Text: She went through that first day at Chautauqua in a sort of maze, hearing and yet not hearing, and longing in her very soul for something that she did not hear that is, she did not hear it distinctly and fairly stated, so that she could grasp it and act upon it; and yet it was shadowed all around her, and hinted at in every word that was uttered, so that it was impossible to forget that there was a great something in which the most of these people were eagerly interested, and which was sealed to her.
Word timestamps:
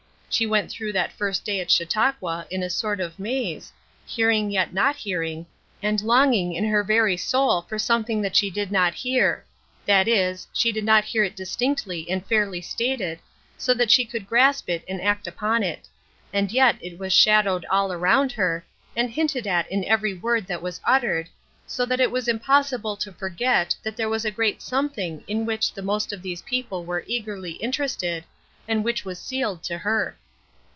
She 0.33 0.45
went 0.45 0.71
through 0.71 0.93
that 0.93 1.11
first 1.11 1.43
day 1.43 1.59
at 1.59 1.69
Chautauqua 1.69 2.47
in 2.49 2.63
a 2.63 2.69
sort 2.69 3.01
of 3.01 3.19
maze, 3.19 3.73
hearing 4.05 4.43
and 4.43 4.53
yet 4.53 4.73
not 4.73 4.95
hearing, 4.95 5.45
and 5.83 6.01
longing 6.01 6.53
in 6.53 6.63
her 6.69 6.85
very 6.85 7.17
soul 7.17 7.63
for 7.63 7.77
something 7.77 8.21
that 8.21 8.37
she 8.37 8.49
did 8.49 8.71
not 8.71 8.93
hear 8.93 9.43
that 9.85 10.07
is, 10.07 10.47
she 10.53 10.71
did 10.71 10.85
not 10.85 11.03
hear 11.03 11.25
it 11.25 11.35
distinctly 11.35 12.09
and 12.09 12.25
fairly 12.25 12.61
stated, 12.61 13.19
so 13.57 13.73
that 13.73 13.91
she 13.91 14.05
could 14.05 14.25
grasp 14.25 14.69
it 14.69 14.85
and 14.87 15.01
act 15.01 15.27
upon 15.27 15.63
it; 15.63 15.89
and 16.31 16.53
yet 16.53 16.77
it 16.79 16.97
was 16.97 17.11
shadowed 17.11 17.65
all 17.69 17.91
around 17.91 18.31
her, 18.31 18.65
and 18.95 19.11
hinted 19.11 19.45
at 19.45 19.69
in 19.69 19.83
every 19.83 20.13
word 20.13 20.47
that 20.47 20.61
was 20.61 20.79
uttered, 20.85 21.27
so 21.67 21.85
that 21.85 21.99
it 21.99 22.09
was 22.09 22.29
impossible 22.29 22.95
to 22.95 23.11
forget 23.11 23.75
that 23.83 23.97
there 23.97 24.09
was 24.09 24.23
a 24.23 24.31
great 24.31 24.61
something 24.61 25.25
in 25.27 25.45
which 25.45 25.73
the 25.73 25.81
most 25.81 26.13
of 26.13 26.21
these 26.21 26.41
people 26.43 26.85
were 26.85 27.03
eagerly 27.05 27.51
interested, 27.55 28.23
and 28.65 28.85
which 28.85 29.03
was 29.03 29.19
sealed 29.19 29.61
to 29.61 29.77
her. 29.79 30.15